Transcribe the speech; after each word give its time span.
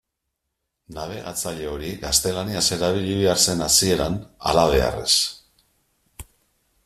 Nabigatzaile 0.95 1.67
hori 1.73 1.91
gaztelaniaz 2.05 2.63
erabili 2.79 3.13
behar 3.19 3.43
zen 3.47 3.63
hasieran, 3.67 4.17
halabeharrez. 4.47 5.13